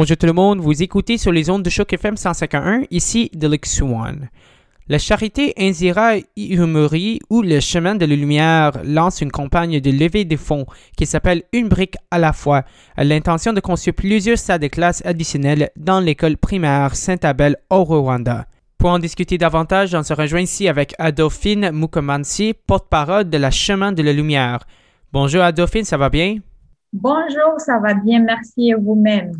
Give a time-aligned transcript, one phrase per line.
[0.00, 3.82] Bonjour tout le monde, vous écoutez sur les ondes de choc FM 151, ici Delix
[3.82, 4.28] One.
[4.86, 10.24] La charité Inzira Ihumuri ou le chemin de la lumière lance une campagne de levée
[10.24, 10.66] de fonds
[10.96, 12.62] qui s'appelle Une brique à la fois,
[12.96, 18.46] à l'intention de construire plusieurs salles de classe additionnelles dans l'école primaire Saint-Abel au Rwanda.
[18.78, 23.90] Pour en discuter davantage, on se rejoint ici avec Adolphine Mukomansi, porte-parole de la Chemin
[23.90, 24.60] de la Lumière.
[25.12, 26.36] Bonjour Adolphine, ça va bien?
[26.92, 29.32] Bonjour, ça va bien, merci et vous-même.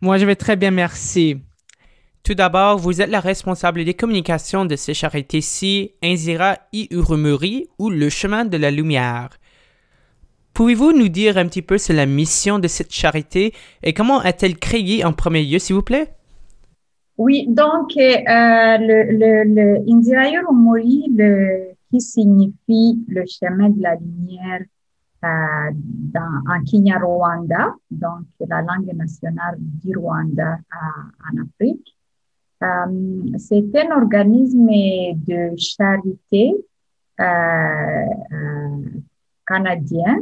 [0.00, 1.38] Moi, je vais très bien, merci.
[2.24, 8.08] Tout d'abord, vous êtes la responsable des communications de ces charités-ci, Inzira Iurumuri ou le
[8.08, 9.30] chemin de la lumière.
[10.54, 14.56] Pouvez-vous nous dire un petit peu sur la mission de cette charité et comment a-t-elle
[14.56, 16.12] créé en premier lieu, s'il vous plaît?
[17.18, 19.82] Oui, donc euh, le,
[21.90, 24.62] qui signifie le chemin de la lumière
[25.22, 31.96] dans, en Kinyarwanda, donc la langue nationale du Rwanda euh, en Afrique.
[32.62, 36.54] Euh, c'est un organisme de charité
[37.20, 38.82] euh, euh,
[39.46, 40.20] canadien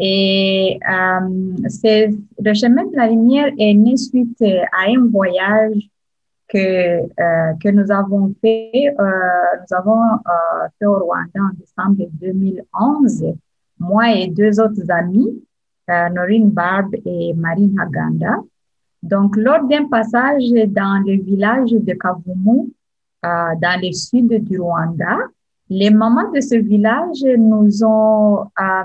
[0.00, 5.88] et le chemin de la lumière est né suite à un voyage
[6.48, 7.06] que
[7.60, 8.92] que nous avons fait.
[8.98, 10.02] nous avons
[10.78, 13.34] fait au Rwanda en décembre 2011,
[13.80, 15.42] moi et deux autres amis,
[15.88, 18.36] Norine Barb et Marine Haganda.
[19.02, 22.70] Donc, lors d'un passage dans le village de Kavumu,
[23.24, 25.18] euh, dans le sud du Rwanda,
[25.68, 28.84] les mamans de ce village nous ont euh,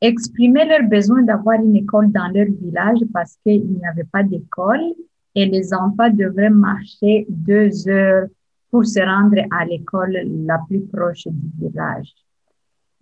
[0.00, 4.94] exprimé leur besoin d'avoir une école dans leur village parce qu'il n'y avait pas d'école
[5.34, 8.26] et les enfants devraient marcher deux heures
[8.70, 12.12] pour se rendre à l'école la plus proche du village.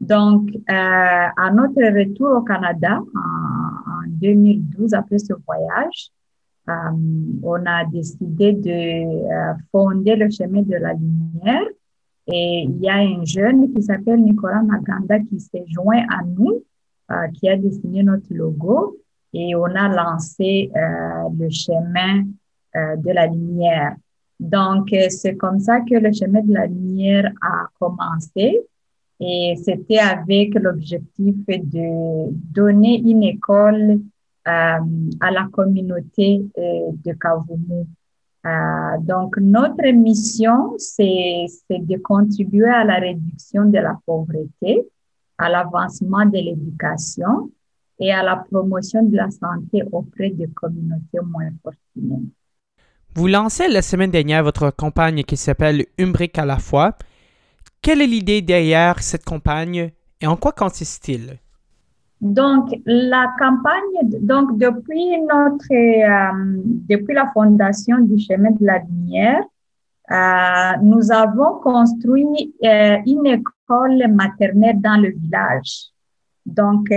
[0.01, 6.11] Donc, euh, à notre retour au Canada, en, 2012, après ce voyage,
[6.69, 6.73] euh,
[7.43, 11.67] on a décidé de euh, fonder le chemin de la lumière.
[12.27, 16.63] Et il y a un jeune qui s'appelle Nicolas Maganda qui s'est joint à nous,
[17.11, 18.99] euh, qui a dessiné notre logo.
[19.35, 22.23] Et on a lancé euh, le chemin
[22.77, 23.97] euh, de la lumière.
[24.41, 28.61] Donc, c'est comme ça que le chemin de la lumière a commencé.
[29.27, 34.01] Et c'était avec l'objectif de donner une école
[34.47, 34.79] euh,
[35.21, 37.87] à la communauté euh, de Kavumu.
[38.45, 44.87] Euh, donc, notre mission, c'est de contribuer à la réduction de la pauvreté,
[45.39, 47.51] à l'avancement de l'éducation
[47.99, 52.29] et à la promotion de la santé auprès des communautés moins fortunées.
[53.15, 56.95] Vous lancez la semaine dernière votre campagne qui s'appelle Une à la fois.
[57.85, 61.39] Quelle est l'idée derrière cette campagne et en quoi consiste-t-il?
[62.19, 69.43] Donc, la campagne, donc depuis notre, euh, depuis la fondation du chemin de la lumière,
[70.11, 75.91] euh, nous avons construit euh, une école maternelle dans le village.
[76.47, 76.89] Donc,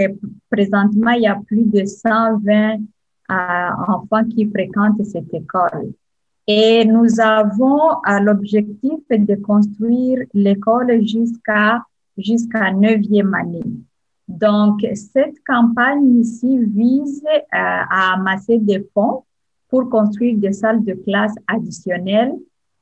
[0.49, 2.77] présentement, il y a plus de 120
[3.89, 5.91] enfants qui fréquentent cette école.
[6.47, 7.79] Et nous avons
[8.21, 11.83] l'objectif de construire l'école jusqu'à
[12.17, 13.63] jusqu'à neuvième année.
[14.27, 19.23] Donc, cette campagne ici vise euh, à amasser des fonds
[19.69, 22.33] pour construire des salles de classe additionnelles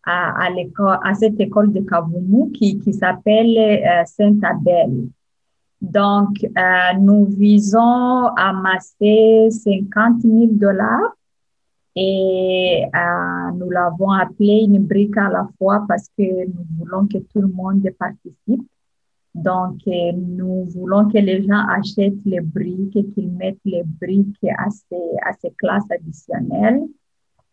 [0.05, 5.09] à, à, l'école, à cette école de Kavumu qui, qui s'appelle euh, Saint-Abel.
[5.81, 11.15] Donc, euh, nous visons à amasser 50 000 dollars
[11.95, 17.17] et euh, nous l'avons appelé une brique à la fois parce que nous voulons que
[17.17, 18.61] tout le monde participe.
[19.35, 24.45] Donc, euh, nous voulons que les gens achètent les briques et qu'ils mettent les briques
[24.57, 26.83] à ces, à ces classes additionnelles.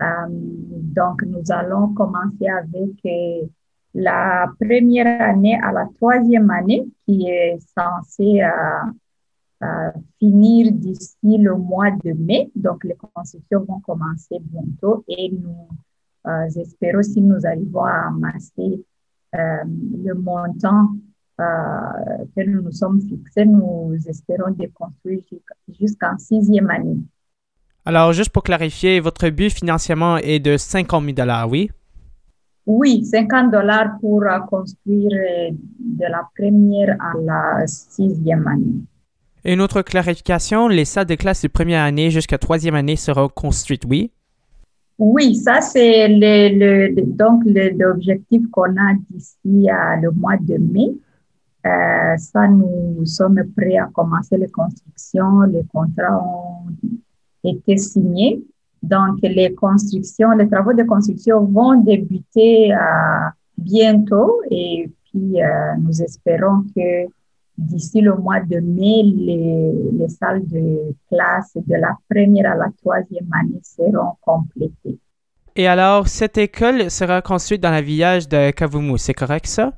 [0.00, 3.46] Euh, donc, nous allons commencer avec euh,
[3.94, 8.40] la première année à la troisième année qui est censée
[10.18, 12.50] finir d'ici le mois de mai.
[12.54, 15.68] Donc, les constructions vont commencer bientôt et nous
[16.56, 18.84] espérons si nous arrivons à amasser
[19.32, 20.88] le montant
[21.40, 25.22] euh, que nous nous sommes fixés, nous espérons de construire
[25.80, 26.98] jusqu'en sixième année.
[27.84, 31.70] Alors, juste pour clarifier, votre but financièrement est de 50 000 dollars, oui?
[32.66, 38.84] Oui, 50 dollars pour euh, construire euh, de la première à la sixième année.
[39.44, 43.84] Une autre clarification, les salles de classe de première année jusqu'à troisième année seront construites,
[43.86, 44.12] oui?
[45.04, 49.66] Oui, ça c'est le, donc l'objectif qu'on a d'ici
[50.00, 50.92] le mois de mai.
[51.66, 55.40] Euh, ça, nous sommes prêts à commencer les constructions.
[55.40, 56.70] Les contrats ont
[57.42, 58.44] été signés.
[58.80, 62.72] Donc, les constructions, les travaux de construction vont débuter
[63.58, 65.38] bientôt et puis
[65.80, 67.08] nous espérons que
[67.62, 72.68] d'ici le mois de mai, les, les, salles de classe de la première à la
[72.82, 74.98] troisième année seront complétées.
[75.54, 79.72] Et alors, cette école sera construite dans le village de Kavumu, c'est correct ça?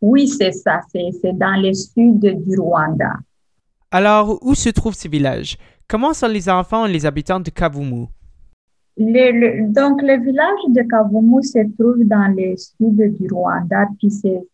[0.00, 3.14] Oui, c'est ça, c'est dans le sud du Rwanda.
[3.90, 5.58] Alors, où se trouve ce village?
[5.88, 8.06] Comment sont les enfants et les habitants de Kavumu?
[8.96, 14.44] Donc, le village de Kavumu se trouve dans le sud du Rwanda, puis c'est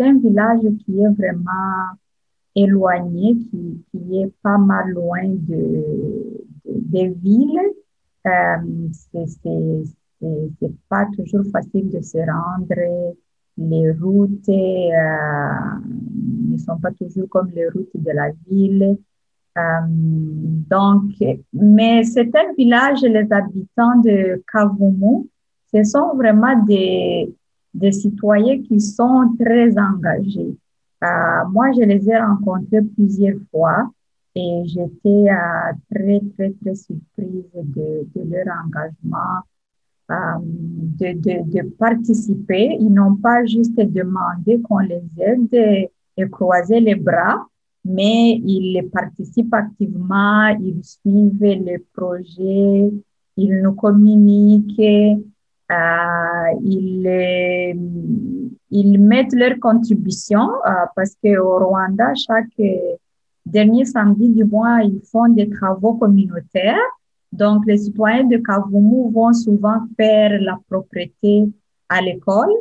[0.00, 1.96] un village qui est vraiment
[2.54, 5.84] éloigné, qui, qui est pas mal loin de,
[6.64, 7.60] des villes.
[8.26, 8.90] Euh,
[10.20, 13.14] c'est pas toujours facile de se rendre.
[13.56, 15.78] Les routes euh,
[16.50, 18.98] ne sont pas toujours comme les routes de la ville.
[19.58, 21.12] Euh, donc,
[21.52, 25.28] mais c'est un village, les habitants de Kavumu,
[25.72, 27.34] ce sont vraiment des,
[27.74, 30.56] des citoyens qui sont très engagés.
[31.02, 33.90] Euh, moi, je les ai rencontrés plusieurs fois
[34.34, 39.42] et j'étais euh, très, très, très surprise de, leur engagement,
[40.08, 42.76] de, de, participer.
[42.78, 47.46] Ils n'ont pas juste demandé qu'on les aide et, et les bras,
[47.84, 52.90] mais ils participent activement, ils suivent les projets,
[53.36, 55.18] ils nous communiquent,
[55.70, 57.76] euh, ils,
[58.70, 62.60] ils mettent leur contribution euh, parce qu'au Rwanda, chaque
[63.44, 66.76] dernier samedi du mois, ils font des travaux communautaires.
[67.32, 71.44] Donc, les citoyens de Kavumu vont souvent faire la propriété
[71.88, 72.52] à l'école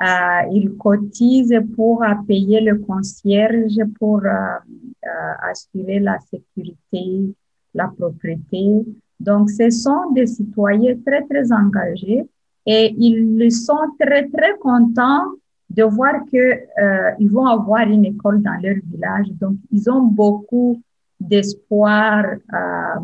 [0.00, 7.34] ils cotisent pour euh, payer le concierge, pour euh, euh, assurer la sécurité,
[7.74, 8.84] la propriété.
[9.18, 12.24] Donc, ce sont des citoyens très, très engagés
[12.66, 15.24] et ils sont très, très contents
[15.70, 19.28] de voir que euh, ils vont avoir une école dans leur village.
[19.40, 20.80] Donc, ils ont beaucoup
[21.20, 23.00] d'espoir euh,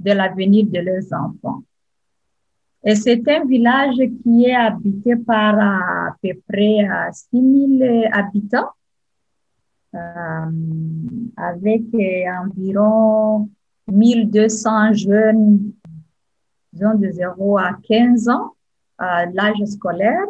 [0.00, 1.62] de l'avenir de leurs enfants.
[2.84, 8.70] Et c'est un village qui est habité par à peu près 6000 habitants,
[9.94, 9.98] euh,
[11.36, 11.82] avec
[12.44, 13.48] environ
[13.86, 15.72] 1200 jeunes,
[16.72, 18.54] disons de 0 à 15 ans,
[18.98, 20.26] à l'âge scolaire.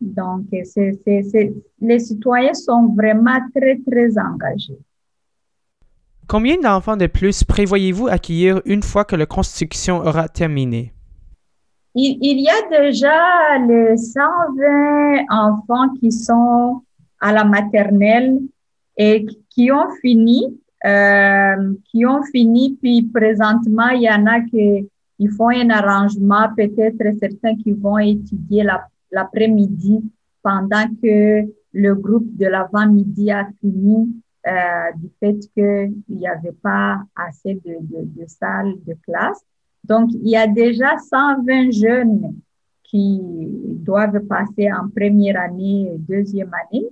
[0.00, 4.78] Donc, les citoyens sont vraiment très, très engagés.
[6.28, 10.92] Combien d'enfants de plus prévoyez-vous accueillir une fois que la construction aura terminé?
[11.96, 16.82] Il, y a déjà les 120 enfants qui sont
[17.20, 18.40] à la maternelle
[18.96, 24.88] et qui ont fini, euh, qui ont fini, puis présentement, il y en a qui
[25.20, 28.66] ils font un arrangement, peut-être certains qui vont étudier
[29.12, 30.02] l'après-midi
[30.42, 31.42] pendant que
[31.72, 34.08] le groupe de l'avant-midi a fini
[34.46, 39.44] euh, du fait qu'il n'y avait pas assez de salles de classe.
[39.84, 42.34] Donc, il y a déjà 120 jeunes
[42.82, 46.86] qui doivent passer en première année, deuxième année.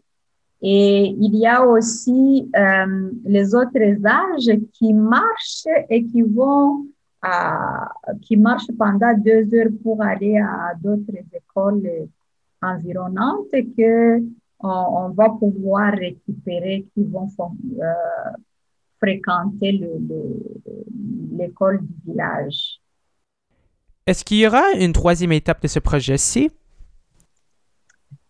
[0.60, 6.86] Et il y a aussi euh, les autres âges qui marchent et qui vont,
[7.20, 12.08] à, qui marchent pendant deux heures pour aller à d'autres écoles
[12.60, 14.20] environnantes que
[14.60, 17.93] on, on va pouvoir récupérer, qui vont euh,
[19.00, 19.81] fréquenter
[21.36, 22.81] l'école du village.
[24.06, 26.50] Est-ce qu'il y aura une troisième étape de ce projet-ci?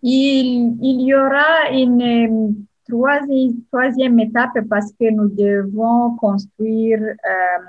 [0.02, 7.64] Il, il, y aura une troisième, troisième, étape parce que nous devons construire euh,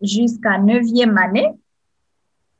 [0.00, 1.48] jusqu'à neuvième année.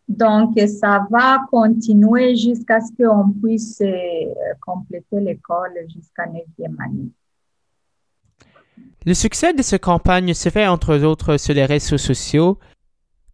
[0.08, 3.94] Donc, ça va continuer jusqu'à ce qu'on puisse euh,
[4.60, 7.08] compléter l'école jusqu'à neuvième année.
[9.06, 12.58] Le succès de cette campagne se fait entre autres sur les réseaux sociaux.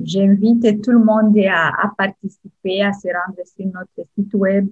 [0.05, 4.69] j'invite tout le monde à, participer, à se rendre sur notre site web,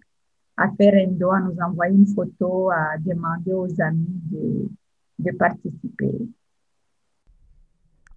[0.57, 4.69] à faire un don, à nous envoyer une photo, à demander aux amis de,
[5.19, 6.15] de participer.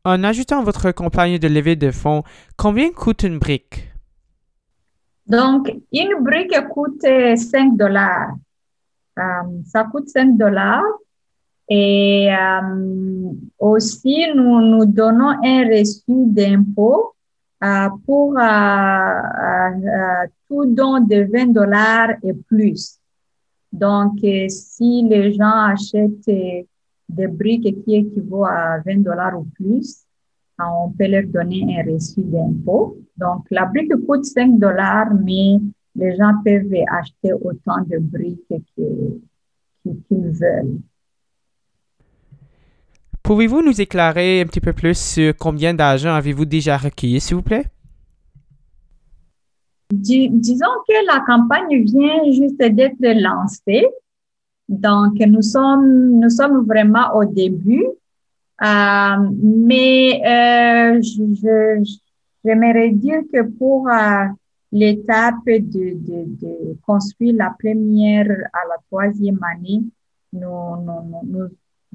[0.04, 2.22] En ajoutant votre campagne de levée de fonds,
[2.56, 3.95] combien coûte une brique?
[5.28, 8.36] Donc, une brique coûte 5 dollars.
[9.18, 10.84] Euh, ça coûte 5 dollars.
[11.68, 17.16] Et euh, aussi, nous, nous donnons un reçu d'impôt
[17.64, 18.34] euh, pour
[20.48, 23.00] tout don de 20 dollars et plus.
[23.72, 26.68] Donc, si les gens achètent
[27.10, 30.05] des briques qui équivaut à 20 dollars ou plus,
[30.60, 32.98] on peut leur donner un reçu d'impôt.
[33.18, 35.60] Donc, la brique coûte 5 dollars, mais
[35.96, 38.64] les gens peuvent acheter autant de briques
[39.84, 40.80] qu'ils veulent.
[43.24, 47.42] Pouvez-vous nous éclairer un petit peu plus sur combien d'argent avez-vous déjà recueilli, s'il vous
[47.42, 47.66] plaît?
[49.92, 53.88] disons que la campagne vient juste d'être lancée.
[54.68, 57.86] Donc, nous sommes, nous sommes vraiment au début,
[58.62, 61.84] mais euh, je,
[62.44, 64.28] j'aimerais dire que pour euh,
[64.72, 69.84] l'étape de, de, de, construire la première à la troisième année,
[70.32, 71.50] nous, nous, nous,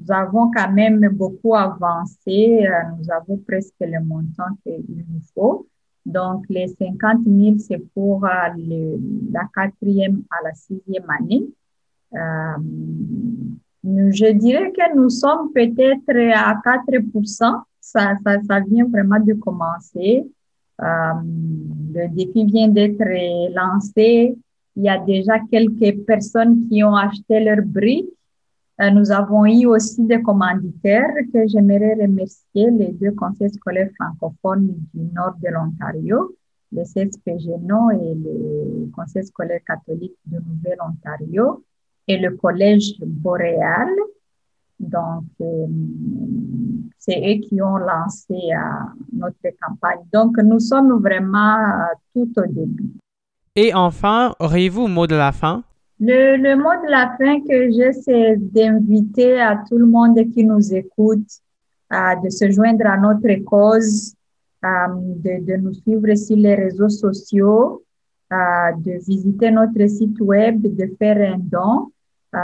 [0.09, 2.67] avons quand même beaucoup avancé.
[2.97, 5.67] nous avons presque le montant qu'il nous faut.
[6.05, 8.25] Donc, les 50 000, c'est pour
[8.57, 8.99] le,
[9.31, 11.43] la quatrième à la sixième année.
[12.13, 12.57] Euh,
[13.83, 17.63] je dirais que nous sommes peut-être à 4%.
[17.79, 20.23] Ça, ça, ça vient vraiment de commencer.
[20.81, 21.13] Euh,
[21.93, 23.03] le défi vient d'être
[23.53, 24.37] lancé.
[24.75, 28.09] Il y a déjà quelques personnes qui ont acheté leurs briques.
[28.79, 34.73] Euh, nous avons eu aussi des commanditaires que j'aimerais remercier, les deux conseils scolaires francophones
[34.93, 36.35] du nord de l'Ontario,
[36.71, 41.63] le CSPGNO et le conseil scolaire catholique du Nouvel-Ontario
[42.07, 43.89] et le collège boréal.
[44.81, 45.67] Donc, euh,
[46.97, 48.57] c'est eux qui ont lancé euh,
[49.13, 49.99] notre campagne.
[50.11, 52.89] Donc, nous sommes vraiment euh, tout au début.
[53.55, 55.63] Et enfin, auriez-vous un mot de la fin?
[55.99, 60.43] Le, le, mot de la fin que j'ai, c'est d'inviter à tout le monde qui
[60.43, 61.27] nous écoute
[61.91, 64.15] de se joindre à notre cause,
[64.63, 67.83] de, de nous suivre sur les réseaux sociaux,
[68.31, 71.91] de visiter notre site web, de faire un don.
[72.33, 72.39] Euh,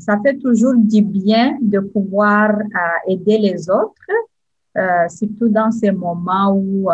[0.00, 3.94] ça fait toujours du bien de pouvoir euh, aider les autres,
[4.76, 6.90] euh, surtout dans ces moments où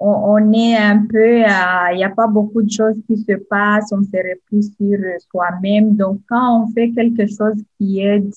[0.00, 3.92] on, on, est un peu, il n'y a pas beaucoup de choses qui se passent,
[3.92, 4.98] on se replie sur
[5.30, 5.94] soi-même.
[5.94, 8.32] Donc, quand on fait quelque chose qui aide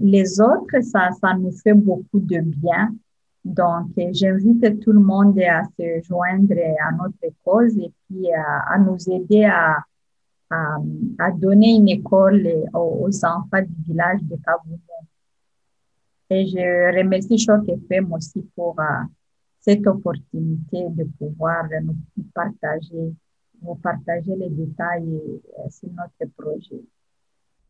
[0.00, 2.94] les autres, ça, ça nous fait beaucoup de bien.
[3.44, 6.54] Donc, j'invite tout le monde à se joindre
[6.86, 9.78] à notre cause et puis à, nous aider à,
[10.50, 14.78] à, donner une école aux, enfants du village de Kaboumou.
[16.30, 18.84] Et je remercie Choc FM aussi pour euh,
[19.60, 21.96] cette opportunité de pouvoir nous
[22.32, 23.12] partager,
[23.82, 25.20] partager les détails
[25.58, 26.80] euh, sur notre projet.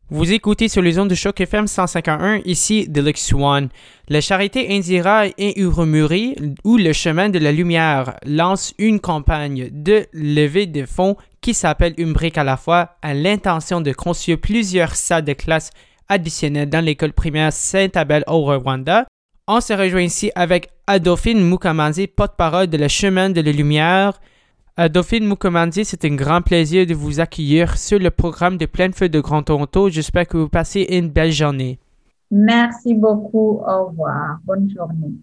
[0.09, 3.69] Vous écoutez sur les ondes de choc FM 151, ici Deluxe One.
[4.09, 10.05] La charité Indira et Urumuri, ou le chemin de la lumière, lance une campagne de
[10.11, 14.95] levée de fonds qui s'appelle Une brique à la fois, à l'intention de construire plusieurs
[14.95, 15.69] salles de classe
[16.09, 19.05] additionnelles dans l'école primaire Saint-Abel au Rwanda.
[19.47, 24.19] On se rejoint ici avec Adolphine Mukamanzi, porte-parole de le chemin de la lumière,
[24.75, 29.07] Dauphine Mukomandi, c'est un grand plaisir de vous accueillir sur le programme de Plein Feu
[29.07, 29.87] de Grand Toronto.
[29.89, 31.77] J'espère que vous passez une belle journée.
[32.31, 33.61] Merci beaucoup.
[33.67, 34.39] Au revoir.
[34.43, 35.13] Bonne journée.